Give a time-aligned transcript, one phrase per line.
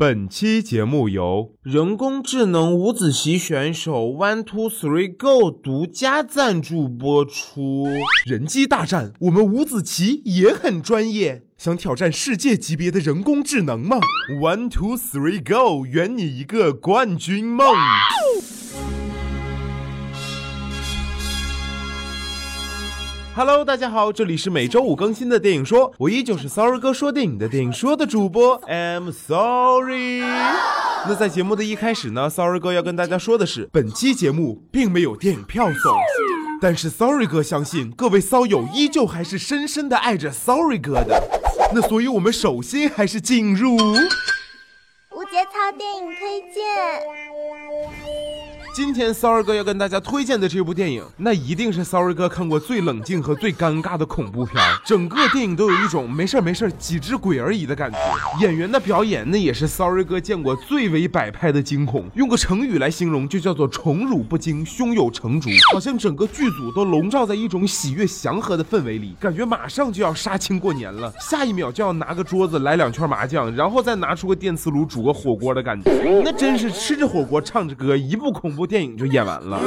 [0.00, 7.88] 本期节目由人工智能五子棋选手 One Two Three Go 独家赞助播出。
[8.24, 11.42] 人机大战，我们五子棋也很专业。
[11.56, 13.98] 想挑战世界级别的人工智能吗
[14.40, 17.74] ？One Two Three Go，圆你一个冠军梦。
[23.38, 30.22] Hello，大家好，这里是每周五更新的电影说，我依旧是 Sorry 哥说电影的电影说的主播，I'm Sorry。
[31.06, 35.94] 那在节目的一开始呢，Sorry 哥要跟大家说的是，本期节目并没有电影票送，
[36.60, 41.22] 但是 Sorry 哥相信各位骚友依旧还是深深的爱着 Sorry 哥的。
[41.72, 43.78] 那所以我们首先还是进入无
[45.30, 47.27] 节操电影推荐。
[48.78, 54.54] 今天 Sorry 哥要跟大家推荐的这部电影，那一定是 Sorry 哥看过最冷静和最尴尬的恐怖片。
[54.86, 57.98] 整个电影都有一种没事没事几只鬼而已的感觉。
[58.40, 62.04] 演员的表演那也是 Sorry 哥见过最为摆拍的惊恐。
[62.14, 65.50] 用个成语来形容，就叫做宠辱不惊，胸有成竹。
[65.72, 76.22] 好像整个剧组都笼罩在一种喜悦祥和的氛围里，感觉马上就要杀青过年了，下一秒就要拿个桌子来两圈麻将，然后再拿出个电磁炉煮个火锅的感觉。
[76.24, 78.67] 那真是吃着火锅唱着歌，一部恐怖。
[78.68, 79.58] 电影就演完了，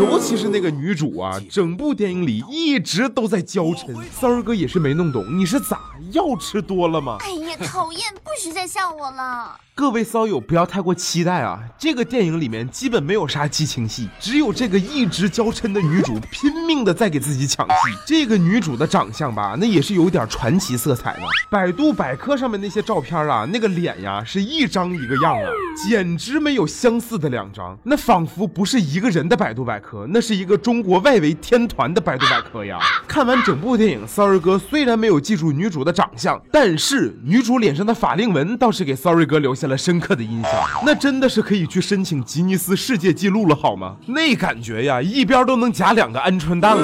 [0.00, 3.96] 尤其是那个女主啊，整部电影里一直都在娇嗔。
[4.10, 5.80] 三儿哥也是没弄懂，你是咋
[6.12, 7.18] 药吃多了吗？
[7.20, 9.58] 哎呀，讨厌，不许再笑我了。
[9.78, 11.60] 各位骚友不要太过期待啊！
[11.78, 17.74] 这个电影里面基本没有啥激情戏，只有这个一直娇嗔的女主拼命的在给自己抢戏。
[18.04, 21.20] 这个女主的长相吧，那也是有点传奇色彩的。
[21.48, 25.48] 百度百科上面那些照片啊，那个脸呀是一张一个样啊，
[25.88, 32.80] 简直没有相似的两张，那仿佛不是一个人的百度百科，那是一个中国外围天团的百度百科呀。
[33.06, 39.67] 看完整部电影，Sorry 哥虽然没有记住女主的长相，但是女主脸上的法令纹倒是给 Sorry 哥留下。
[39.68, 40.52] 了深刻的印象，
[40.84, 43.96] 那真的是可以去申请吉尼斯世界纪录了，好吗？
[44.06, 46.82] 那感觉呀，一边都能夹两个鹌鹑蛋了。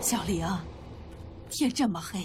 [0.00, 0.46] 小玲，
[1.50, 2.20] 天这么黑，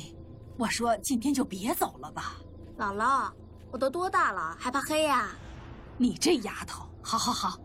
[0.57, 2.35] 我说今天就别走了吧。
[2.77, 3.31] 姥姥，
[3.71, 5.29] 我都多大了，还怕黑呀？
[5.97, 7.57] 你这丫头，好好好。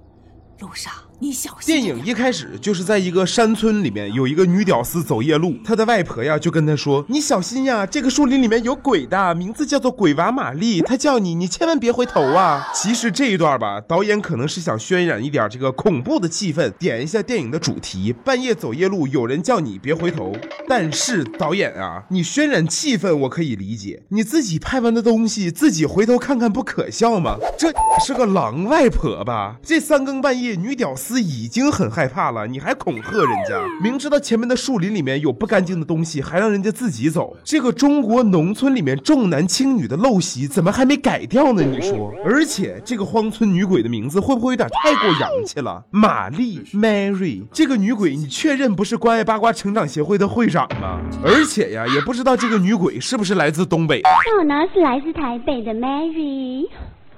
[0.60, 1.74] 路上你小心。
[1.74, 18.12] 电影一开始就是在一个山村里面，有一个女屌丝走夜路，她的外婆呀就跟她说：“你小心呀，这个树林里面有鬼的，名字叫做鬼娃玛丽，她叫你，你千万别回头啊。”其实这一段吧，导演可能是想渲染一点这个恐怖的气氛，点一下电影的主题。
[18.25, 20.32] 半夜走夜路，有人叫你别回头。
[20.69, 27.36] 但是导演啊，你渲染气氛我可以理解，你自己拍完的东西自己回头看看不可笑吗？
[27.58, 27.72] 这
[28.04, 29.56] 是个狼外婆吧？
[29.62, 30.47] 这三更半夜。
[30.56, 33.60] 女屌丝已经很害怕了，你还恐吓人家？
[33.82, 37.36] 明知道前面的树林里面有不干净的东西，还让人家自己走。
[37.44, 41.62] 这个中国农村里面重男轻女的陋习，怎么还没改掉呢？
[41.62, 42.12] 你说？
[42.25, 45.84] 而且这个荒村女鬼的名字会不会有点太过洋气了？
[45.91, 51.00] 玛丽 Mary 这个女鬼，你确认不是关爱八卦成长协会的会长吗？
[51.25, 54.03] 而且呀，也不知道这个女鬼是不是来自东北。
[54.38, 56.66] 我呢是来自台北的 Mary。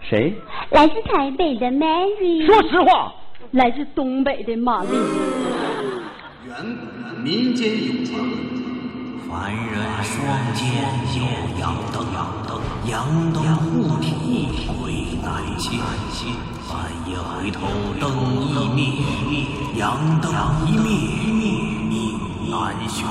[0.09, 0.35] 谁？
[0.71, 2.47] 来自台北的 Mary。
[2.47, 3.13] 说实话。
[3.53, 4.91] 来自东北的玛丽。
[6.47, 8.31] 远古民间有传闻，
[9.29, 10.15] 凡人双
[10.55, 10.69] 肩
[11.17, 11.25] 有
[11.59, 12.07] 阳灯，
[12.89, 15.81] 阳灯护体，鬼难侵。
[16.69, 16.71] 半
[17.11, 17.67] 夜回头
[17.99, 18.05] 灯
[18.47, 18.85] 一灭，
[19.77, 20.33] 阳灯
[20.69, 20.87] 一灭，
[21.89, 21.91] 命
[22.49, 23.05] 难寻。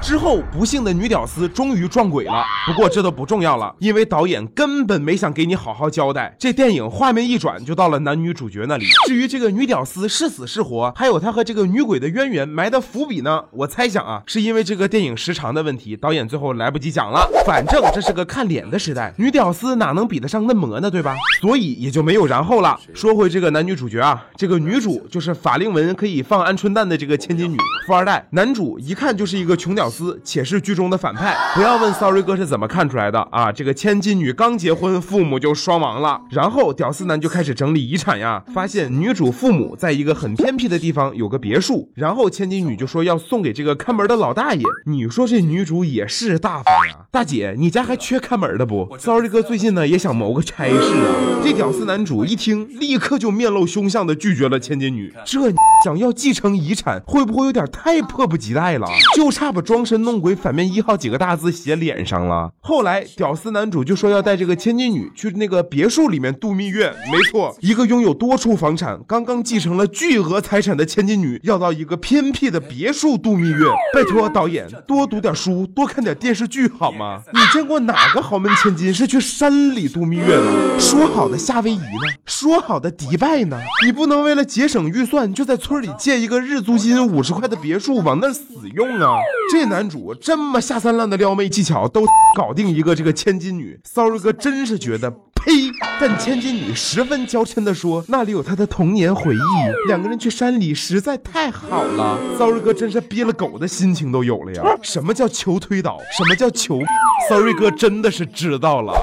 [0.00, 2.44] 之后，不幸的女屌丝终于撞鬼了。
[2.66, 6.34] 不过这都不重要了，因为导演根本没想给你好好交代。
[6.38, 8.86] 这电影画面一转就到了男女主角那里。
[9.06, 13.44] 至于这个女屌丝是死是活，还有她和这个女鬼的渊源埋的伏笔呢？
[13.50, 17.28] 我猜想啊，是因为这个电影时长的问题，导演最后来不及讲了。
[17.44, 20.90] 反正这是个看脸的时代，女屌丝哪能比得上嫩模呢？
[20.90, 21.14] 对吧？
[21.40, 22.78] 所以也就没有然后了。
[22.94, 27.56] 说回这个男女主角啊，这个女主就是法令纹可以放鹌鹑蛋的这个千金女
[27.86, 29.97] 富二代，男主一看就是一个穷屌丝。
[30.24, 33.50] 且是剧中的反派，不要问 Sorry 哥是怎么看出来的啊！
[33.50, 44.62] 这个千金女刚结婚，父母就双亡了，然后屌丝男就开始整理遗产呀，发现女主父母在一个很偏僻的地方有个别墅，然后千金女就说要送给这个看门的老大爷。
[44.86, 51.42] 你说这女主也是大方呀，大姐，你家还缺看门的不？Sorry 哥最近呢也想谋个差事啊。
[51.42, 55.12] 这屌丝男主一听，立刻就面露凶相的拒绝了千金女。
[55.24, 55.52] 这
[55.82, 58.86] 想要继承遗产，会不会有点太迫不及待了？
[59.16, 59.77] 就差把装。
[59.78, 62.50] 装神弄鬼反面一号几个大字写脸上了。
[62.58, 66.92] 后来屌丝男主就说要带这个千金女去那个别墅里面度蜜月。
[67.12, 73.66] 没错，一个拥有多处房产、刚刚继承了巨额财产的千金女，要到一个偏僻的别墅度蜜月。
[73.94, 77.22] 拜托导演，多读点书，多看点电视剧好吗？
[77.32, 80.80] 你见过哪个豪门千金是去山里度蜜月的？
[80.80, 82.18] 说好的夏威夷呢？
[82.26, 83.56] 说好的迪拜呢？
[83.86, 88.42] 你不能为了节省预算，就在村里建一个日租金五十块的别墅往那死
[88.74, 89.18] 用啊！
[89.52, 92.04] 这男主这么下三滥的撩妹技巧都
[92.36, 95.70] 搞定一个这个千金女，sorry 哥真是觉得呸！
[96.00, 102.18] 但千金女十分娇嗔的说，那里有她的童年回忆，两个人去山里实在太好了。
[102.36, 104.78] sorry 哥真是憋了狗的心情都有了呀！
[104.82, 105.98] 什么叫求推倒？
[106.16, 106.80] 什么叫求？
[107.28, 108.94] sorry 哥真的是知道了。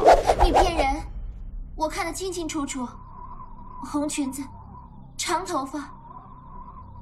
[0.43, 0.85] 你骗人，
[1.75, 2.87] 我看得清清楚楚，
[3.91, 4.41] 红裙子，
[5.17, 5.91] 长头发，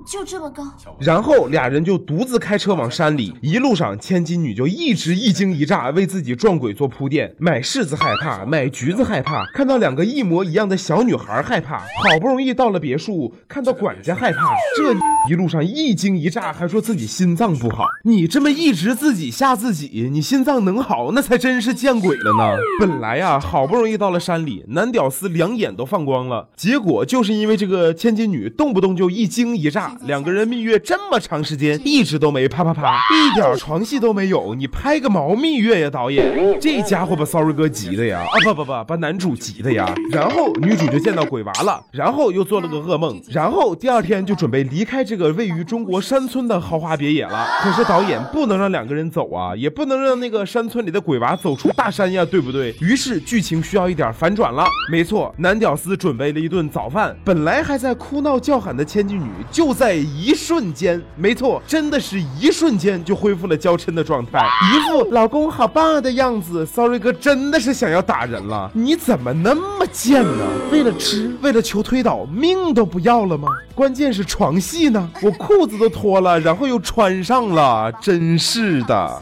[0.05, 0.63] 就这么高。
[0.99, 7.33] 然后俩人就独自开车往山里，一路上千金女就一直一惊一乍，为自己撞鬼做铺垫。
[7.37, 11.77] 买柿子害怕，买橘子害怕，看到两个一模一样的小女孩害怕。
[11.77, 14.93] 好不容易到了别墅，看到管家害怕，这
[15.31, 17.85] 一路上一惊一乍，还说自己心脏不好。
[18.03, 22.57] 你这么一直自己吓自己，你心脏能好，那才真是见鬼了呢。
[22.79, 29.92] 本来呀，好不容易到了山里，男屌丝两眼都放光了，结果就是因为这个千金女动不动就一惊一乍。
[30.01, 36.57] 两个人蜜月这么长时间，一直都没啪啪啪，一点床戏都没有，你拍个毛蜜月呀，导演！
[36.59, 39.93] 这家伙把 sorry 哥急的呀，啊不不不，把男主急的呀。
[40.11, 47.47] 然后女主就见到鬼娃了，然后又做了个噩梦，然后第二天就准备离开这个位于中国山村的豪华别野了。
[47.61, 52.75] 可是导演不能让两个人走啊，也不能让那个山村里的鬼娃走出大山呀，对不对？
[52.81, 54.65] 于是剧情需要一点反转了。
[54.91, 59.83] 没错，男屌丝准备了一顿早饭，本来还在哭闹叫喊的千金女就在。
[59.83, 66.65] 在一瞬间，没错，真的是一瞬间就恢复了娇嗔的状态，一副老公好棒的样子。
[66.65, 70.47] Sorry 哥真的是想要打人了，你怎么那么贱呢？
[70.71, 73.49] 为了吃，为了求推倒，命都不要了吗？
[73.75, 79.21] 关键是床戏呢，我裤子都脱了，然后又穿上了，真是的。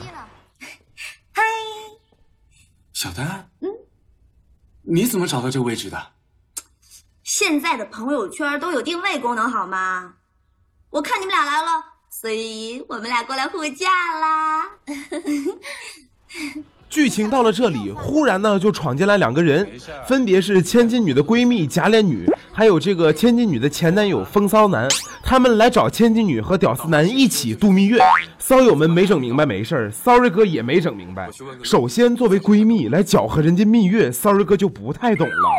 [1.34, 1.42] 嗨，
[2.94, 3.68] 小丹，嗯，
[4.84, 5.98] 你怎么找到这个位置的？
[7.24, 10.14] 现在的朋友圈都有定位功能，好吗？
[10.92, 13.88] 我看你们俩来了，所以我们俩过来护驾
[14.20, 14.70] 啦。
[16.90, 19.66] 剧情到了这里，忽然呢就闯进来两个人，
[20.06, 24.90] 分别是千金女的闺蜜假脸女，还有这个千金女的前男友风骚男。
[25.24, 27.98] 他们来找千金女和屌丝男一起度蜜月。
[28.38, 31.30] 骚友们没整明白，没事儿，Sorry 哥也没整明白。
[31.64, 35.50] 首先，作为闺蜜来搅和人家蜜月，Sorry 哥就不太懂了。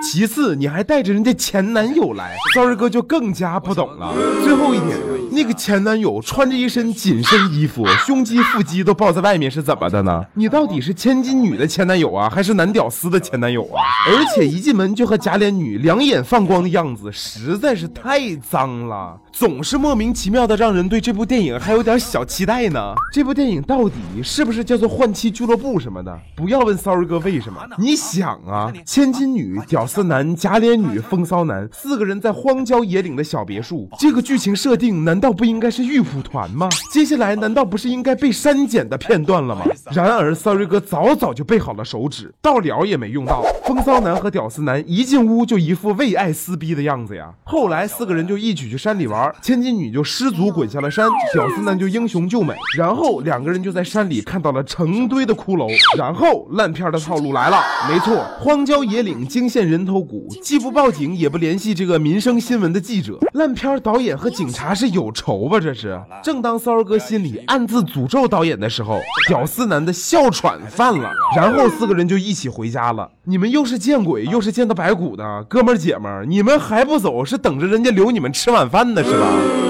[0.00, 4.14] 其次，你还带着人家前男友来三儿哥就更加不懂了。
[4.44, 4.96] 最后一点，
[5.32, 10.24] 那个前男友穿着一身紧身衣服，胸肌腹肌都抱在外面，是怎么的呢？
[10.34, 13.82] 你到底是千金女的前男友啊，还是男屌丝的前男友啊？
[14.08, 22.94] 而且一进门就和假脸女两眼放光的样子，实在是太脏了，总是莫名其妙的让人对这部电影还有点小期待呢。
[23.12, 26.18] 这部电影到底是不是叫做换妻俱乐部什么的？
[26.36, 29.87] 不要问三儿哥为什么，你想啊，千金女屌。
[29.88, 36.68] 丝男、假脸女、风骚男四个人在荒郊野岭的小别墅，这个剧情设定难道不应该是玉蒲团吗？
[36.92, 39.64] 接下来难道不是应该被删减的片段了吗？
[39.90, 43.42] 然而，Sorry 哥早早就备好了手指，到了也没用到。
[43.64, 47.32] 风骚男和屌丝男一进屋就一副为爱撕逼的样子呀。
[47.44, 52.54] 后来四个人就一起去山里玩，千金女就失足滚下了山，屌丝男就英雄救美。
[52.76, 55.68] 然后两个人就在山里看到了成堆的骷髅。
[55.96, 57.58] 然后烂片的套路来了，
[57.90, 59.77] 没错，荒郊野岭惊现人。
[59.78, 65.60] 人头骨既不报警也不联系这个民生新闻的记者，烂片导演和警察是有仇吧？
[65.60, 65.96] 这是。
[66.20, 73.08] 正当骚儿哥心里暗自诅咒导演的时候，屌丝男的哮喘犯了，然后四个人就一起回家了。
[73.22, 79.67] 你们又是见鬼又是见到白骨的哥们儿姐们儿，你们还不走，是等着人家留你们吃晚饭呢是吧？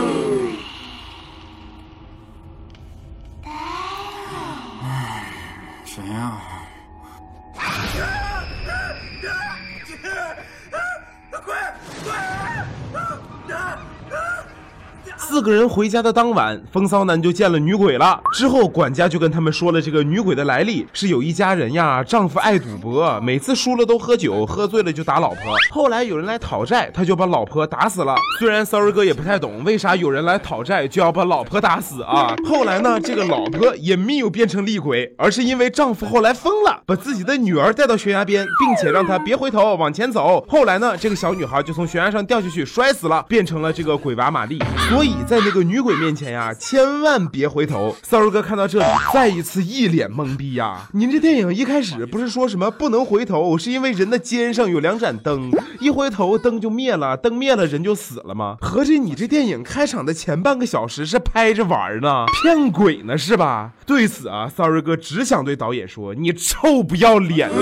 [15.58, 18.20] 人回家的当晚，风骚男就见了女鬼了。
[18.32, 25.56] 之后，管家就跟他们说了这个女鬼的来历：是有一家人呀，丈夫爱赌博，每次输了都喝酒，喝醉了就打老婆。
[25.70, 28.14] 后来有人来讨债，他就把老婆打死了。
[28.38, 32.34] 虽然 sorry 哥也不太懂为啥有人来讨债就要把老婆打死啊。
[32.48, 40.44] 后来呢，这个老婆也没有变成厉鬼，而是因为丈夫后来疯了，把自己的女儿带到悬崖边，并且让她别回头往前走。
[40.48, 44.58] 后来呢，这个小女孩就从悬崖上掉下去摔死了，变成了这个鬼娃玛丽。
[44.88, 45.14] 所以。
[45.26, 47.96] 在那个女鬼面前呀，千万别回头。
[48.02, 50.86] 骚儿哥看到这里，再一次一脸懵逼呀。
[50.92, 55.50] 您这电影一开始不是说什么不能回头，是因为人的肩上有两盏灯，
[55.80, 58.58] 一回头灯就灭了，灯灭了人就死了吗？
[58.60, 63.72] 合着你这电影开场的前半个小时是拍着玩呢，骗鬼呢是吧？
[63.86, 67.56] 对此啊，骚儿哥只想对导演说：“你臭不要脸的！”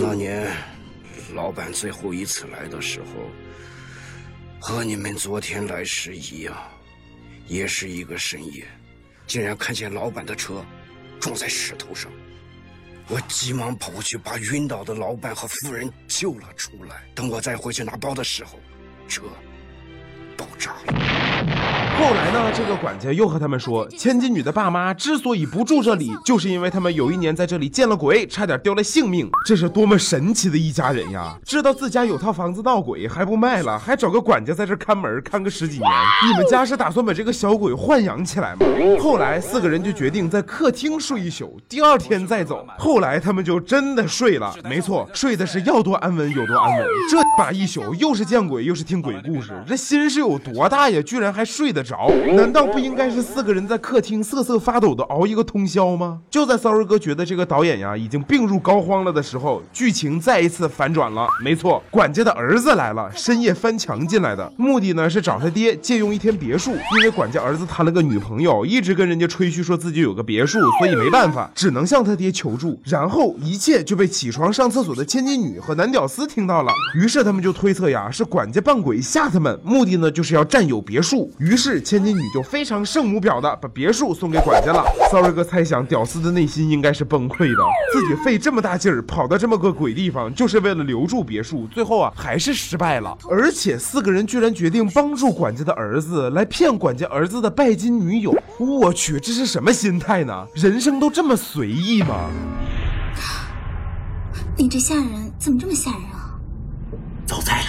[0.00, 0.50] 那年，
[1.34, 3.06] 老板最后一次来的时候，
[4.58, 6.54] 和你们昨天来时一样，
[7.48, 8.66] 也是一个深夜，
[9.26, 10.64] 竟然看见老板的车
[11.18, 12.12] 撞在石头上。
[13.08, 17.02] 我急忙跑过去，把晕倒的老板和夫人救了出来。
[17.14, 18.60] 等我再回去拿包的时候，
[19.08, 19.22] 车
[20.36, 21.17] 爆炸了。
[21.98, 29.28] 后来呢，这个管家又和他们说，千金女的爸妈之所以不住这里，就是因为他们有一年在这里见了鬼，差点丢了性命。
[29.44, 31.36] 这是多么神奇的一家人呀！
[31.44, 35.90] 知道自家有套房子闹鬼还不卖了，还找个管家在这看门，看个十几年。
[36.24, 38.64] 你们家是打算把这个小鬼豢养起来吗？
[39.00, 42.64] 后来四个人就决定在客厅睡一宿，第二天再走。
[42.78, 46.86] 后来他们就真的睡了，没错，睡的是要多安稳有多安稳。
[47.10, 51.02] 这把一宿又是见鬼又是听鬼故事，这心是有多大呀？
[51.02, 51.96] 居然还睡得着？
[52.34, 56.20] 难道不应该是四个人在客厅瑟瑟发抖的熬一个通宵吗？
[56.30, 61.26] 就在骚儿哥觉得这个导演呀已经病入膏肓了的时候，剧情再一次反转了。
[61.42, 72.78] 没错，管家的儿子来了，深夜翻墙进来的，目的呢是找他爹借用一天别墅，因为管家儿子谈了个女朋友，一直跟人家吹嘘说自己有个别墅，所以没办法，只能向他爹求助。
[72.84, 81.30] 然后一切就被起床上厕所的千金女和男屌丝听到了，于是他们就推测呀是管家扮鬼吓他们，目的呢就是要占有别墅。
[81.38, 82.18] 于是千金。
[82.18, 84.84] 女就非常圣母婊的把别墅送给管家了。
[85.08, 93.16] sorry 哥猜想，屌丝的内心应该是崩溃的，自己费这么大劲儿跑到这么个鬼地方，就是为了留住别墅，最后啊还是失败了。
[93.30, 98.34] 而且四个人居然决定帮助管家的儿子来骗管家儿子的拜金女友。
[98.58, 100.46] 我去，这是什么心态呢？
[100.54, 102.28] 人生都这么随意吗？
[104.56, 106.34] 你这吓人，怎么这么吓人啊？
[107.26, 107.66] 走栽了，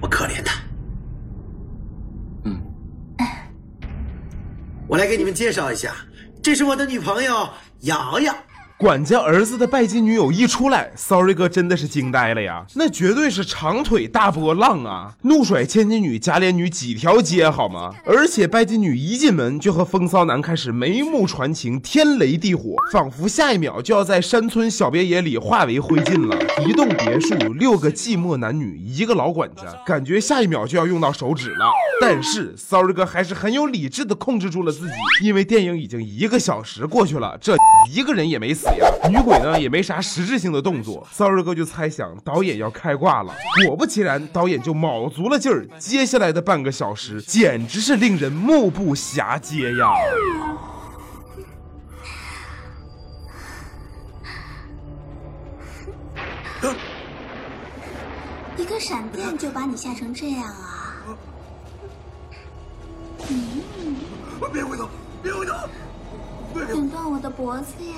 [0.00, 0.62] 我可怜他。
[4.92, 5.96] 我来给你们介绍一下，
[6.42, 7.48] 这是我的女朋友
[7.80, 8.36] 瑶瑶。
[8.82, 12.66] 管家儿子的拜金女友一出来，Sorry 哥真的是惊呆了呀！
[12.74, 17.94] 那绝对是长腿大波浪啊，怒甩千金女、假脸女几条街好吗？
[18.04, 26.36] 而且拜金女一进门就和风骚男开始眉目传情，天雷地火，仿佛下一秒就要在山村小别野里化为灰烬了。
[26.66, 31.70] 一栋别墅，六个寂寞男女，一个老管家，感觉下一秒就要用到手指了。
[32.00, 37.54] 但是 Sorry 哥还是很有理智的控制住了自己，因为电影已经一个小时过去了，这
[37.88, 38.66] 一个人也没死。
[39.10, 43.34] 女鬼呢也没啥实质性的动作，骚儿哥就猜想导演要开挂了。
[43.66, 49.92] 果不其然，导演就卯足了劲儿，接下来的半个小时简直是令人目不暇接呀！
[58.56, 61.04] 一个闪电就把你吓成这样啊！
[63.28, 63.60] 嗯，
[64.52, 64.88] 别回头，
[65.22, 65.52] 别回头，
[66.72, 67.96] 剪断我的脖子呀！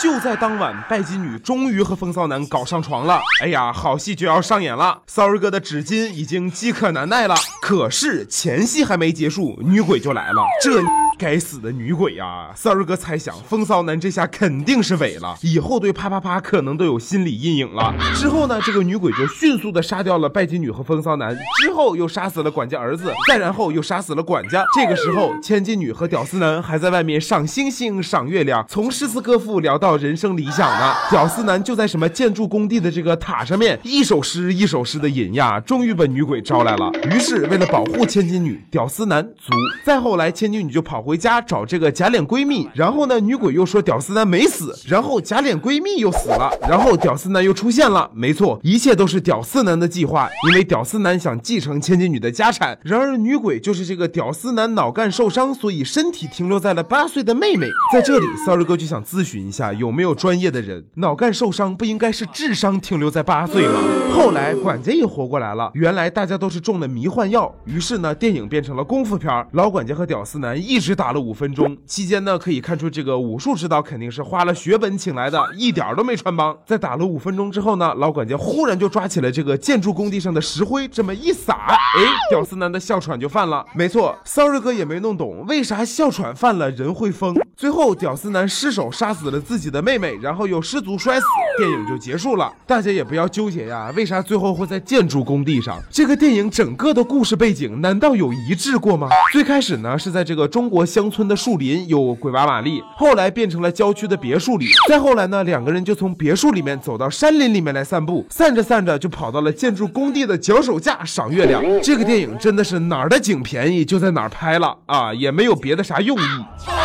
[0.00, 3.20] 就在当晚，拜金女终于和风骚男搞上床了。
[3.42, 5.02] 哎呀，好戏就要上演了！
[5.06, 10.42] 骚儿哥的纸巾已经饥渴难耐了，可是前戏还没结束，女鬼就来了。
[10.62, 10.80] 这。
[11.18, 12.50] 该死的女鬼呀！
[12.54, 17.92] 骚儿哥猜想，风骚男这下肯定是伪了，以后对啪啪啪可能都有心理阴影了。
[18.14, 24.64] 之后呢，这个女鬼就迅速的杀掉了拜金女和风骚男，之后又杀死了管家儿子，再然后又杀死了管家。
[24.76, 30.94] 这个时候，千金女和屌丝男还在外面赏星星、赏月亮，从诗词歌赋聊到人生理想呢。
[31.10, 36.92] 屌丝男就在什么建筑工地的这个塔上面，一首诗一首诗的吟呀，终于把女鬼招来了。
[37.10, 39.52] 于是为了保护千金女，屌丝男卒。
[39.84, 41.07] 再后来，千金女就跑。
[41.08, 48.10] 回家找这个假脸闺蜜，然后呢，女鬼又说屌丝男没死，然后假脸闺蜜又死了，然后屌丝男又出现了。
[48.12, 52.78] 没错，一切都是屌丝男的计划，因为屌丝男想继承千金女的家产。
[52.82, 57.66] 然而女鬼就是这个屌丝男脑干受伤，所以身体停留在了八岁的妹妹。
[57.90, 60.84] 在这里，sorry 哥就想咨询一下，有没有专业的人？
[60.96, 63.80] 脑干受伤不应该是智商停留在八岁吗？
[64.12, 67.50] 后来管家也活过来了，原来大家都是中了迷幻药。
[67.64, 70.97] 于是呢，电影变成了功夫片，老管家和屌丝男一直。
[70.98, 76.58] 打了五分钟，期间呢可以看出这个武术指导肯定是花了血本请来的，一点都没穿帮。
[76.66, 83.64] 在打了五分钟之后呢，老管家忽然就抓起了这个建筑工地上的石灰，这么一撒，哎，屌丝男的哮喘就犯了。
[83.76, 87.36] 没错，sorry 哥也没弄懂为啥哮喘犯了人会疯。
[87.56, 91.26] 最后，屌丝男失手杀死了自己的妹妹，然后又失足摔死，
[91.58, 92.50] 电影就结束了。
[92.66, 95.78] 大家也不要纠结呀，为啥最后会在建筑工地上？
[95.90, 99.08] 这个电影整个的故事背景难道有一致过吗？
[99.32, 111.62] 最开始呢是在这个中国乡村的树林有鬼娃玛丽，后来变成了郊区的别墅里，再后来呢两个人就从别墅里面走到山林里面来散步，散着散着就跑到了建筑工地的脚手架赏月亮。
[111.82, 116.77] 这个电影真的是哪儿的景便宜就在哪儿拍了啊，也没有别的啥用意。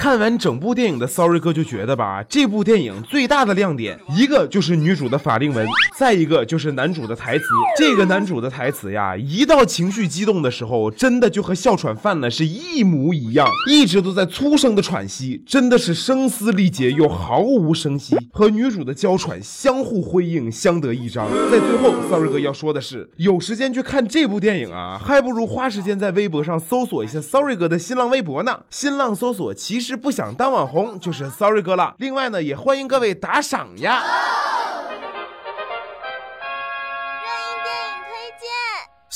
[0.00, 7.44] 看完整部电影的 Sorry 哥就觉得吧，这部电影最大的亮点，一个就是女主的法令纹，再一个就是男主的台词。
[7.76, 21.28] 这个男主的台词呀，一到情绪激动的时候，真的就和哮喘犯了是一模一样，一直都在粗声的喘息，真的是声嘶力竭又毫无声息，和女主的娇喘相互辉映，相得益彰。
[21.52, 28.60] 在最后，Sorry 哥要说的是，有时间去看这部电影啊，还不如花时间在微博上搜索一下 Sorry 哥的新浪微博呢。
[28.70, 29.89] 新浪搜索其实。
[29.90, 31.94] 是不想当网红，就是 Sorry 哥了。
[31.98, 34.00] 另外呢，也欢迎各位打赏呀。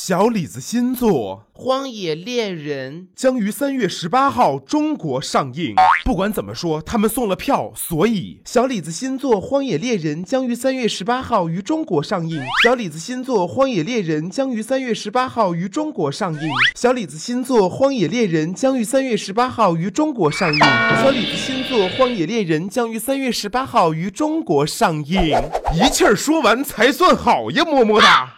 [0.06, 5.74] 小李子新作《荒野猎人》将于三月十八号中国上映。
[6.04, 12.42] 不管怎么说，他们送了票，所以小李子新作《荒野猎人》将于三月十八号于中国上映。
[12.62, 16.50] 小李子新作《荒野猎人》将于三月十八号于中国上映。
[16.74, 20.60] 小李子新作《荒野猎人》将于三月十八号于中国上映。
[20.60, 25.34] 小李子新作《荒野猎人》将于三月十八号于中国上映。
[25.74, 28.34] 一气儿说完才算好呀，么么哒。